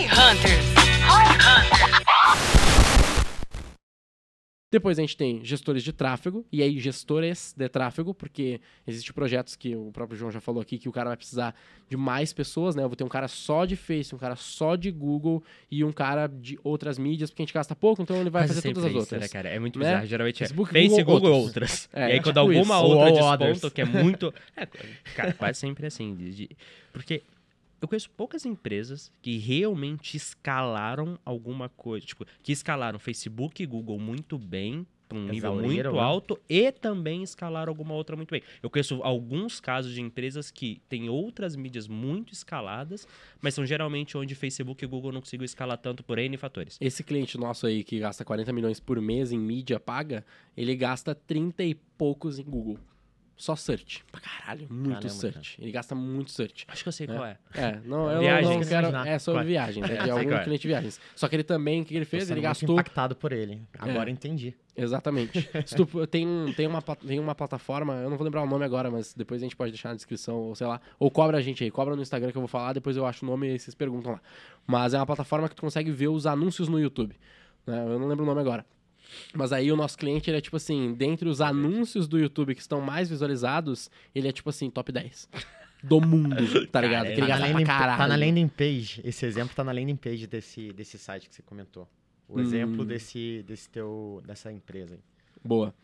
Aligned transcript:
Roy 0.00 0.06
Hunters. 0.06 0.66
Roy 1.06 1.24
Hunters. 1.34 2.00
Depois 4.72 4.98
a 4.98 5.02
gente 5.02 5.16
tem 5.16 5.44
gestores 5.44 5.82
de 5.82 5.92
tráfego, 5.92 6.46
e 6.50 6.62
aí 6.62 6.78
gestores 6.78 7.52
de 7.56 7.68
tráfego, 7.68 8.14
porque 8.14 8.60
existem 8.86 9.12
projetos 9.12 9.56
que 9.56 9.74
o 9.76 9.90
próprio 9.92 10.16
João 10.16 10.30
já 10.30 10.40
falou 10.40 10.62
aqui, 10.62 10.78
que 10.78 10.88
o 10.88 10.92
cara 10.92 11.10
vai 11.10 11.16
precisar 11.18 11.54
de 11.88 11.96
mais 11.98 12.32
pessoas, 12.32 12.74
né? 12.76 12.82
Eu 12.84 12.88
vou 12.88 12.94
ter 12.96 13.02
um 13.04 13.08
cara 13.08 13.26
só 13.28 13.64
de 13.66 13.74
Face, 13.76 14.14
um 14.14 14.18
cara 14.18 14.36
só 14.36 14.76
de 14.76 14.90
Google 14.92 15.42
e 15.70 15.84
um 15.84 15.92
cara 15.92 16.28
de 16.28 16.56
outras 16.64 16.98
mídias, 16.98 17.28
porque 17.30 17.42
a 17.42 17.44
gente 17.46 17.52
gasta 17.54 17.74
pouco, 17.76 18.00
então 18.00 18.16
ele 18.16 18.30
vai 18.30 18.44
Quase 18.44 18.54
fazer 18.54 18.68
todas 18.72 18.84
as 18.84 18.90
é 18.90 18.92
isso, 18.92 19.00
outras. 19.00 19.20
né, 19.22 19.28
cara? 19.28 19.48
É 19.50 19.58
muito 19.58 19.78
Né? 19.78 19.84
bizarro. 19.86 20.06
Geralmente 20.06 20.38
Facebook, 20.38 20.70
é 20.70 20.82
Face, 20.82 21.02
Google, 21.02 21.14
Google, 21.20 21.32
outros. 21.40 21.46
outras. 21.48 21.88
É, 21.92 22.00
e 22.00 22.04
aí 22.04 22.12
é 22.12 22.22
quando 22.22 22.26
tipo 22.26 22.38
alguma 22.38 22.62
isso. 22.76 22.84
outra 22.84 23.04
Ou 23.06 23.12
desponta, 23.12 23.44
others. 23.44 23.72
que 23.74 23.80
é 23.82 23.84
muito... 23.84 24.32
É, 24.56 24.66
cara, 25.16 25.32
quase 25.34 25.58
sempre 25.58 25.86
assim. 25.86 26.14
de- 26.14 26.30
de- 26.32 26.50
Porque 26.92 27.22
eu 27.80 27.88
conheço 27.88 28.10
poucas 28.10 28.44
empresas 28.44 29.12
que 29.22 29.38
realmente 29.38 30.16
escalaram 30.16 31.18
alguma 31.24 31.68
coisa. 31.68 32.06
Tipo, 32.06 32.26
que 32.42 32.52
escalaram 32.52 32.98
Facebook 32.98 33.62
e 33.62 33.66
Google 33.66 33.98
muito 33.98 34.38
bem, 34.38 34.86
para 35.08 35.18
um 35.18 35.26
nível 35.26 35.52
Exauriram, 35.54 35.92
muito 35.92 36.00
né? 36.00 36.06
alto, 36.06 36.40
e 36.48 36.70
também 36.70 37.22
escalaram 37.22 37.70
alguma 37.70 37.94
outra 37.94 38.14
muito 38.14 38.30
bem. 38.30 38.42
Eu 38.62 38.70
conheço 38.70 39.00
alguns 39.02 39.58
casos 39.60 39.92
de 39.92 40.00
empresas 40.00 40.50
que 40.50 40.80
têm 40.88 41.08
outras 41.08 41.56
mídias 41.56 41.88
muito 41.88 42.32
escaladas, 42.32 43.08
mas 43.40 43.54
são 43.54 43.66
geralmente 43.66 44.16
onde 44.16 44.34
Facebook 44.36 44.84
e 44.84 44.86
Google 44.86 45.10
não 45.10 45.20
conseguiu 45.20 45.44
escalar 45.44 45.78
tanto 45.78 46.04
por 46.04 46.18
N 46.18 46.36
fatores. 46.36 46.78
Esse 46.80 47.02
cliente 47.02 47.36
nosso 47.36 47.66
aí 47.66 47.82
que 47.82 47.98
gasta 47.98 48.24
40 48.24 48.52
milhões 48.52 48.78
por 48.78 49.00
mês 49.00 49.32
em 49.32 49.38
mídia 49.38 49.80
paga, 49.80 50.24
ele 50.56 50.76
gasta 50.76 51.14
30 51.14 51.64
e 51.64 51.74
poucos 51.74 52.38
em 52.38 52.44
Google. 52.44 52.78
Só 53.40 53.56
search. 53.56 54.04
Pra 54.12 54.20
caralho, 54.20 54.66
muito 54.70 54.90
Caramba, 54.96 55.08
search. 55.08 55.56
Ele 55.58 55.72
gasta 55.72 55.94
muito 55.94 56.30
search. 56.30 56.66
Acho 56.68 56.82
que 56.82 56.88
eu 56.90 56.92
sei 56.92 57.06
qual 57.06 57.24
é. 57.24 57.38
É, 57.54 57.80
não, 57.86 58.10
eu 58.10 58.20
Viagens. 58.20 58.48
não, 58.50 58.60
não 58.60 58.68
quero. 58.68 59.08
É 59.08 59.18
sobre 59.18 59.40
é? 59.40 59.44
viagens, 59.46 59.88
né? 59.88 59.96
É, 59.96 60.04
De 60.04 60.10
algum 60.10 60.30
é. 60.34 60.44
cliente 60.44 60.60
de 60.60 60.68
viagens. 60.68 61.00
Só 61.16 61.26
que 61.26 61.36
ele 61.36 61.42
também, 61.42 61.80
o 61.80 61.84
que 61.86 61.96
ele 61.96 62.04
fez? 62.04 62.30
Ele 62.30 62.42
gastou. 62.42 62.74
impactado 62.74 63.16
por 63.16 63.32
ele. 63.32 63.62
Agora 63.78 64.10
É. 64.10 64.12
entendi. 64.12 64.54
Exatamente. 64.76 65.48
Se 65.64 65.74
tu- 65.74 66.06
tem, 66.06 66.26
um- 66.26 66.52
tem, 66.52 66.66
uma, 66.66 66.82
tem 66.82 67.18
uma 67.18 67.34
plataforma, 67.34 67.94
eu 67.94 68.10
não 68.10 68.18
vou 68.18 68.24
lembrar 68.26 68.42
o 68.42 68.46
nome 68.46 68.62
agora, 68.64 68.90
mas 68.90 69.14
depois 69.14 69.40
a 69.40 69.44
gente 69.46 69.56
pode 69.56 69.72
deixar 69.72 69.88
na 69.88 69.94
descrição, 69.94 70.36
ou 70.36 70.54
sei 70.54 70.66
lá. 70.66 70.78
Ou 70.98 71.10
cobra 71.10 71.38
a 71.38 71.40
gente 71.40 71.64
aí, 71.64 71.70
cobra 71.70 71.96
no 71.96 72.02
Instagram 72.02 72.30
que 72.32 72.36
eu 72.36 72.42
vou 72.42 72.48
falar, 72.48 72.74
depois 72.74 72.94
eu 72.94 73.06
acho 73.06 73.24
o 73.24 73.28
nome 73.28 73.54
e 73.54 73.58
vocês 73.58 73.74
perguntam 73.74 74.12
lá. 74.12 74.20
Mas 74.66 74.92
é 74.92 74.98
uma 74.98 75.06
plataforma 75.06 75.48
que 75.48 75.54
tu 75.56 75.62
consegue 75.62 75.90
ver 75.90 76.08
os 76.08 76.26
anúncios 76.26 76.68
no 76.68 76.78
YouTube. 76.78 77.16
né? 77.66 77.84
Eu 77.88 77.98
não 77.98 78.06
lembro 78.06 78.22
o 78.24 78.26
nome 78.26 78.40
agora. 78.42 78.66
Mas 79.34 79.52
aí 79.52 79.70
o 79.72 79.76
nosso 79.76 79.96
cliente, 79.98 80.28
ele 80.30 80.38
é 80.38 80.40
tipo 80.40 80.56
assim, 80.56 80.94
dentre 80.94 81.28
os 81.28 81.40
anúncios 81.40 82.06
do 82.08 82.18
YouTube 82.18 82.54
que 82.54 82.60
estão 82.60 82.80
mais 82.80 83.08
visualizados, 83.08 83.90
ele 84.14 84.28
é 84.28 84.32
tipo 84.32 84.50
assim, 84.50 84.70
top 84.70 84.90
10. 84.92 85.28
Do 85.82 86.00
mundo, 86.00 86.36
tá 86.68 86.80
ligado? 86.80 87.06
Que 87.06 87.12
ele 87.12 87.26
Tá 87.26 87.38
na, 87.38 87.46
landing, 87.46 87.64
tá 87.64 88.06
na 88.08 88.16
landing 88.16 88.48
page. 88.48 89.00
Esse 89.02 89.24
exemplo 89.24 89.54
tá 89.56 89.64
na 89.64 89.72
landing 89.72 89.96
page 89.96 90.26
desse, 90.26 90.72
desse 90.72 90.98
site 90.98 91.28
que 91.28 91.34
você 91.34 91.42
comentou. 91.42 91.88
O 92.28 92.36
Hum. 92.36 92.40
exemplo 92.40 92.84
desse, 92.84 93.42
desse 93.46 93.68
teu, 93.70 94.22
dessa 94.26 94.52
empresa 94.52 94.94
aí. 94.94 95.00
Boa. 95.42 95.74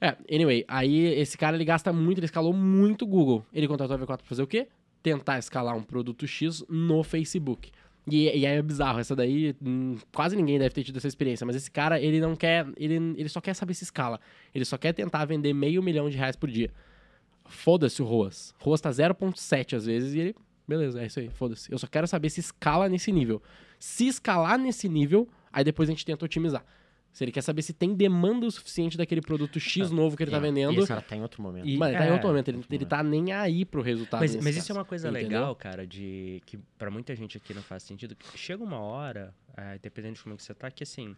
É, 0.00 0.16
anyway, 0.32 0.64
aí 0.68 1.06
esse 1.14 1.36
cara 1.36 1.56
ele 1.56 1.64
gasta 1.64 1.92
muito, 1.92 2.18
ele 2.18 2.26
escalou 2.26 2.52
muito 2.52 3.02
o 3.04 3.08
Google. 3.08 3.44
Ele 3.52 3.66
contratou 3.66 3.96
a 3.96 3.98
V4 3.98 4.06
pra 4.06 4.26
fazer 4.26 4.42
o 4.42 4.46
quê? 4.46 4.68
Tentar 5.02 5.38
escalar 5.38 5.76
um 5.76 5.82
produto 5.82 6.26
X 6.26 6.64
no 6.68 7.02
Facebook. 7.02 7.72
E, 8.10 8.24
e 8.24 8.46
aí 8.46 8.58
é 8.58 8.62
bizarro, 8.62 8.98
essa 8.98 9.14
daí, 9.14 9.54
hum, 9.62 9.96
quase 10.14 10.36
ninguém 10.36 10.58
deve 10.58 10.74
ter 10.74 10.84
tido 10.84 10.96
essa 10.96 11.08
experiência, 11.08 11.46
mas 11.46 11.56
esse 11.56 11.70
cara, 11.70 12.00
ele 12.00 12.20
não 12.20 12.34
quer, 12.34 12.66
ele, 12.76 12.94
ele 13.16 13.28
só 13.28 13.40
quer 13.40 13.54
saber 13.54 13.74
se 13.74 13.84
escala. 13.84 14.20
Ele 14.54 14.64
só 14.64 14.76
quer 14.78 14.92
tentar 14.92 15.24
vender 15.24 15.52
meio 15.52 15.82
milhão 15.82 16.08
de 16.08 16.16
reais 16.16 16.36
por 16.36 16.50
dia. 16.50 16.72
Foda-se 17.46 18.02
o 18.02 18.04
ROAS. 18.04 18.54
ROAS 18.58 18.80
tá 18.80 18.90
0.7 18.90 19.76
às 19.76 19.86
vezes 19.86 20.14
e 20.14 20.20
ele, 20.20 20.36
beleza, 20.66 21.02
é 21.02 21.06
isso 21.06 21.20
aí, 21.20 21.30
foda-se. 21.30 21.70
Eu 21.70 21.78
só 21.78 21.86
quero 21.86 22.06
saber 22.06 22.30
se 22.30 22.40
escala 22.40 22.88
nesse 22.88 23.12
nível. 23.12 23.42
Se 23.78 24.06
escalar 24.06 24.58
nesse 24.58 24.88
nível, 24.88 25.28
aí 25.52 25.64
depois 25.64 25.88
a 25.88 25.92
gente 25.92 26.04
tenta 26.04 26.24
otimizar. 26.24 26.64
Se 27.18 27.24
ele 27.24 27.32
quer 27.32 27.40
saber 27.42 27.62
se 27.62 27.72
tem 27.72 27.96
demanda 27.96 28.46
o 28.46 28.50
suficiente 28.50 28.96
daquele 28.96 29.20
produto 29.20 29.58
X 29.58 29.90
novo 29.90 30.16
que 30.16 30.22
ele 30.22 30.30
tá 30.30 30.36
É, 30.36 30.40
vendendo. 30.40 30.78
Esse 30.78 30.86
cara 30.86 31.02
tá 31.02 31.16
em 31.16 31.20
outro 31.20 31.42
momento. 31.42 31.66
E- 31.66 31.76
Mano, 31.76 31.90
ele 31.90 31.98
tá 31.98 32.06
em 32.06 32.10
é, 32.10 32.12
outro 32.12 32.28
momento, 32.28 32.48
ele, 32.48 32.58
outro 32.58 32.72
ele 32.72 32.78
momento. 32.84 32.88
tá 32.90 33.02
nem 33.02 33.32
aí 33.32 33.64
pro 33.64 33.82
resultado. 33.82 34.20
Mas, 34.20 34.36
mas 34.36 34.56
isso 34.56 34.70
é 34.70 34.74
uma 34.76 34.84
coisa 34.84 35.08
entendeu? 35.10 35.28
legal, 35.40 35.56
cara, 35.56 35.84
de 35.84 36.40
que 36.46 36.56
pra 36.78 36.92
muita 36.92 37.16
gente 37.16 37.36
aqui 37.36 37.52
não 37.52 37.62
faz 37.62 37.82
sentido. 37.82 38.14
que 38.14 38.38
Chega 38.38 38.62
uma 38.62 38.78
hora, 38.78 39.34
eh, 39.56 39.80
dependendo 39.82 40.14
de 40.14 40.22
como 40.22 40.34
é 40.34 40.36
que 40.36 40.44
você 40.44 40.54
tá, 40.54 40.70
que 40.70 40.84
assim. 40.84 41.16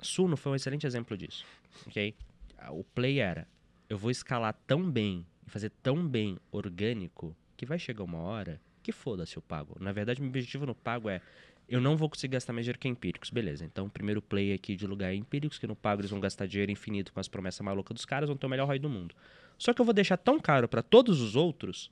Suno 0.00 0.36
foi 0.36 0.50
um 0.50 0.54
excelente 0.56 0.84
exemplo 0.84 1.16
disso. 1.16 1.44
Ok? 1.86 2.16
Ah, 2.58 2.72
O 2.72 2.82
play 2.82 3.20
era: 3.20 3.46
eu 3.88 3.96
vou 3.96 4.10
escalar 4.10 4.52
tão 4.66 4.90
bem 4.90 5.24
e 5.46 5.50
fazer 5.50 5.70
tão 5.80 6.04
bem 6.08 6.38
orgânico 6.50 7.36
que 7.56 7.64
vai 7.64 7.78
chegar 7.78 8.02
uma 8.02 8.18
hora 8.18 8.60
que 8.82 8.90
foda-se 8.90 9.38
o 9.38 9.42
pago. 9.42 9.76
Na 9.80 9.92
verdade, 9.92 10.20
meu 10.20 10.28
objetivo 10.30 10.66
no 10.66 10.74
pago 10.74 11.08
é. 11.08 11.20
Eu 11.68 11.80
não 11.80 11.96
vou 11.96 12.08
conseguir 12.08 12.32
gastar 12.32 12.52
mais 12.52 12.64
dinheiro 12.64 12.78
que 12.78 12.88
empíricos, 12.88 13.30
beleza. 13.30 13.64
Então, 13.64 13.86
o 13.86 13.90
primeiro 13.90 14.20
play 14.20 14.52
aqui 14.52 14.76
de 14.76 14.86
lugar 14.86 15.10
é 15.10 15.14
empíricos, 15.14 15.58
que 15.58 15.66
no 15.66 15.74
pago 15.74 16.00
eles 16.00 16.10
vão 16.10 16.20
gastar 16.20 16.46
dinheiro 16.46 16.70
infinito 16.70 17.12
com 17.12 17.20
as 17.20 17.28
promessas 17.28 17.60
malucas 17.64 17.94
dos 17.94 18.04
caras, 18.04 18.28
vão 18.28 18.36
ter 18.36 18.46
o 18.46 18.50
melhor 18.50 18.66
ROI 18.66 18.78
do 18.78 18.88
mundo. 18.88 19.14
Só 19.58 19.72
que 19.72 19.80
eu 19.80 19.84
vou 19.84 19.94
deixar 19.94 20.16
tão 20.16 20.38
caro 20.38 20.68
pra 20.68 20.82
todos 20.82 21.20
os 21.20 21.36
outros 21.36 21.90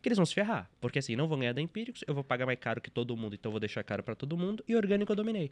que 0.00 0.08
eles 0.08 0.16
vão 0.16 0.26
se 0.26 0.34
ferrar. 0.34 0.68
Porque 0.80 0.98
assim, 0.98 1.16
não 1.16 1.28
vão 1.28 1.38
ganhar 1.38 1.52
da 1.52 1.60
Empíricos, 1.60 2.04
eu 2.06 2.14
vou 2.14 2.24
pagar 2.24 2.46
mais 2.46 2.58
caro 2.58 2.80
que 2.80 2.90
todo 2.90 3.16
mundo, 3.16 3.34
então 3.34 3.50
eu 3.50 3.52
vou 3.52 3.60
deixar 3.60 3.82
caro 3.82 4.02
pra 4.02 4.14
todo 4.14 4.36
mundo, 4.36 4.64
e 4.66 4.74
orgânico 4.76 5.12
eu 5.12 5.16
dominei. 5.16 5.50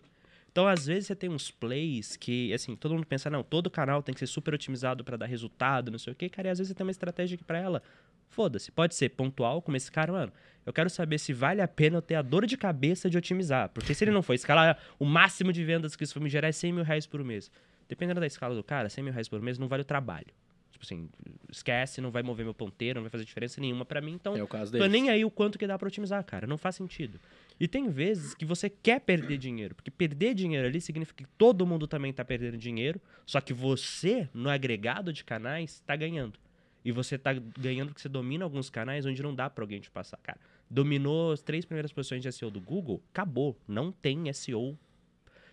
Então, 0.56 0.66
às 0.66 0.86
vezes, 0.86 1.08
você 1.08 1.14
tem 1.14 1.28
uns 1.28 1.50
plays 1.50 2.16
que, 2.16 2.50
assim, 2.54 2.74
todo 2.74 2.94
mundo 2.94 3.06
pensa, 3.06 3.28
não, 3.28 3.42
todo 3.42 3.68
canal 3.68 4.02
tem 4.02 4.14
que 4.14 4.18
ser 4.20 4.26
super 4.26 4.54
otimizado 4.54 5.04
pra 5.04 5.14
dar 5.16 5.26
resultado, 5.26 5.90
não 5.90 5.98
sei 5.98 6.14
o 6.14 6.16
quê, 6.16 6.30
cara, 6.30 6.48
e 6.48 6.50
às 6.50 6.56
vezes 6.56 6.70
você 6.70 6.74
tem 6.74 6.82
uma 6.82 6.90
estratégia 6.90 7.36
que 7.36 7.44
pra 7.44 7.58
ela, 7.58 7.82
foda-se, 8.30 8.72
pode 8.72 8.94
ser 8.94 9.10
pontual, 9.10 9.60
como 9.60 9.76
esse 9.76 9.92
cara, 9.92 10.10
mano, 10.10 10.32
eu 10.64 10.72
quero 10.72 10.88
saber 10.88 11.18
se 11.18 11.34
vale 11.34 11.60
a 11.60 11.68
pena 11.68 11.98
eu 11.98 12.02
ter 12.02 12.14
a 12.14 12.22
dor 12.22 12.46
de 12.46 12.56
cabeça 12.56 13.10
de 13.10 13.18
otimizar, 13.18 13.68
porque 13.68 13.92
se 13.92 14.02
ele 14.02 14.12
não 14.12 14.22
for 14.22 14.32
escalar, 14.32 14.78
o 14.98 15.04
máximo 15.04 15.52
de 15.52 15.62
vendas 15.62 15.94
que 15.94 16.04
isso 16.04 16.14
for 16.14 16.20
me 16.20 16.30
gerar 16.30 16.48
é 16.48 16.52
100 16.52 16.72
mil 16.72 16.84
reais 16.84 17.06
por 17.06 17.22
mês. 17.22 17.50
Dependendo 17.86 18.18
da 18.18 18.26
escala 18.26 18.54
do 18.54 18.64
cara, 18.64 18.88
100 18.88 19.04
mil 19.04 19.12
reais 19.12 19.28
por 19.28 19.42
mês 19.42 19.58
não 19.58 19.68
vale 19.68 19.82
o 19.82 19.84
trabalho. 19.84 20.28
Tipo 20.76 20.84
assim, 20.84 21.08
esquece, 21.50 22.02
não 22.02 22.10
vai 22.10 22.22
mover 22.22 22.44
meu 22.44 22.52
ponteiro, 22.52 22.98
não 22.98 23.04
vai 23.04 23.10
fazer 23.10 23.24
diferença 23.24 23.58
nenhuma 23.62 23.82
pra 23.82 23.98
mim, 24.02 24.12
então 24.12 24.36
É 24.36 24.42
o 24.42 24.46
caso 24.46 24.76
Tô 24.76 24.84
nem 24.86 25.08
aí 25.08 25.24
o 25.24 25.30
quanto 25.30 25.58
que 25.58 25.66
dá 25.66 25.78
pra 25.78 25.88
otimizar, 25.88 26.22
cara. 26.22 26.46
Não 26.46 26.58
faz 26.58 26.76
sentido. 26.76 27.18
E 27.58 27.66
tem 27.66 27.88
vezes 27.88 28.34
que 28.34 28.44
você 28.44 28.68
quer 28.68 29.00
perder 29.00 29.38
dinheiro, 29.38 29.74
porque 29.74 29.90
perder 29.90 30.34
dinheiro 30.34 30.68
ali 30.68 30.78
significa 30.78 31.24
que 31.24 31.30
todo 31.38 31.66
mundo 31.66 31.86
também 31.86 32.12
tá 32.12 32.22
perdendo 32.22 32.58
dinheiro, 32.58 33.00
só 33.24 33.40
que 33.40 33.54
você, 33.54 34.28
no 34.34 34.50
agregado 34.50 35.14
de 35.14 35.24
canais, 35.24 35.82
tá 35.86 35.96
ganhando. 35.96 36.38
E 36.84 36.92
você 36.92 37.16
tá 37.16 37.32
ganhando 37.32 37.88
porque 37.88 38.02
você 38.02 38.08
domina 38.10 38.44
alguns 38.44 38.68
canais 38.68 39.06
onde 39.06 39.22
não 39.22 39.34
dá 39.34 39.48
pra 39.48 39.64
alguém 39.64 39.80
te 39.80 39.90
passar, 39.90 40.18
cara. 40.18 40.38
Dominou 40.68 41.32
as 41.32 41.40
três 41.40 41.64
primeiras 41.64 41.90
posições 41.90 42.20
de 42.20 42.30
SEO 42.30 42.50
do 42.50 42.60
Google, 42.60 43.02
acabou. 43.14 43.56
Não 43.66 43.90
tem 43.90 44.30
SEO. 44.34 44.78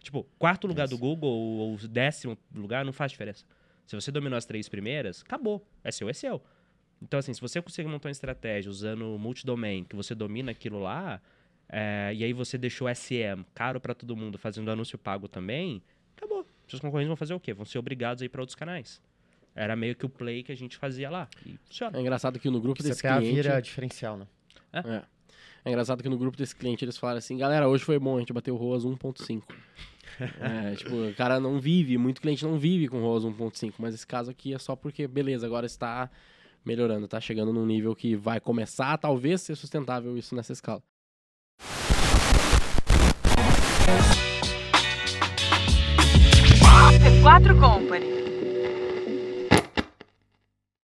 Tipo, 0.02 0.28
quarto 0.38 0.68
lugar 0.68 0.90
do 0.90 0.98
Google 0.98 1.32
ou 1.32 1.78
décimo 1.88 2.38
lugar 2.54 2.84
não 2.84 2.92
faz 2.92 3.14
diferença. 3.14 3.46
Se 3.86 3.96
você 3.96 4.12
dominou 4.12 4.38
as 4.38 4.46
três 4.46 4.70
primeiras, 4.70 5.22
acabou. 5.22 5.66
SEO 5.92 6.10
é 6.10 6.14
seu. 6.14 6.42
Então, 7.02 7.20
assim, 7.20 7.34
se 7.34 7.42
você 7.42 7.62
conseguir 7.62 7.90
montar 7.90 8.08
uma 8.08 8.12
estratégia 8.12 8.70
usando 8.70 9.18
multidomain, 9.20 9.84
que 9.84 9.96
você 9.96 10.16
domina 10.16 10.52
aquilo 10.52 10.82
lá, 10.82 11.22
é, 11.68 12.14
e 12.16 12.24
aí 12.24 12.32
você 12.32 12.58
deixou 12.58 12.88
SM 12.94 13.44
caro 13.54 13.80
pra 13.80 13.94
todo 13.94 14.16
mundo, 14.16 14.38
fazendo 14.38 14.72
anúncio 14.72 14.98
pago 14.98 15.28
também, 15.28 15.84
acabou. 16.16 16.48
Seus 16.68 16.80
concorrentes 16.80 17.10
vão 17.10 17.18
fazer 17.18 17.34
o 17.34 17.40
quê? 17.40 17.54
Vão 17.54 17.66
ser 17.66 17.78
obrigados 17.78 18.22
a 18.22 18.26
ir 18.26 18.30
pra 18.30 18.42
outros 18.42 18.56
canais. 18.56 19.02
Era 19.56 19.76
meio 19.76 19.96
que 19.96 20.06
o 20.06 20.10
play 20.10 20.44
que 20.44 20.52
a 20.52 20.56
gente 20.56 20.78
fazia 20.78 21.10
lá. 21.10 21.28
E 21.46 21.58
funciona. 21.66 21.98
É 21.98 22.02
engraçado 22.02 22.40
que 22.40 22.50
no 22.50 22.60
grupo 22.60 22.78
Porque 22.78 22.90
desse 22.90 23.02
cliente... 23.02 23.36
vira 23.36 23.60
diferencial, 23.62 24.18
né? 24.18 24.28
É. 24.74 25.04
É 25.66 25.70
engraçado 25.70 26.02
que 26.02 26.10
no 26.10 26.18
grupo 26.18 26.38
desse 26.38 26.56
cliente 26.56 26.84
eles 26.84 26.98
falaram 26.98 27.20
assim, 27.20 27.38
galera, 27.38 27.68
hoje 27.70 27.84
foi 27.84 27.98
bom, 28.00 28.18
a 28.18 28.20
gente 28.20 28.34
bateu 28.34 28.56
o 28.56 28.58
ROAS 28.58 28.84
1.5. 28.84 29.44
é, 30.40 30.76
tipo, 30.76 30.96
o 30.96 31.14
cara 31.16 31.40
não 31.40 31.60
vive, 31.60 31.98
muito 31.98 32.22
cliente 32.22 32.44
não 32.46 32.58
vive 32.58 32.88
com 32.88 33.02
ROAS 33.02 33.24
1.5, 33.24 33.74
mas 33.80 33.94
esse 33.94 34.06
caso 34.08 34.32
aqui 34.32 34.54
é 34.54 34.60
só 34.60 34.76
porque, 34.76 35.08
beleza, 35.08 35.46
agora 35.46 35.66
está 35.66 36.10
melhorando, 36.66 37.08
tá 37.08 37.20
chegando 37.20 37.52
num 37.52 37.66
nível 37.66 37.96
que 37.96 38.16
vai 38.16 38.40
começar, 38.40 38.98
talvez, 38.98 39.42
ser 39.42 39.56
sustentável 39.56 40.18
isso 40.18 40.36
nessa 40.36 40.54
escala. 40.54 40.82
C4 47.24 47.60
Company. 47.60 48.23